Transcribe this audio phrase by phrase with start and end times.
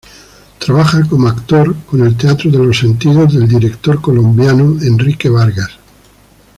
[0.57, 5.73] Trabaja como actor con el Teatro de los Sentidos del director colombiano Enrique Vargas.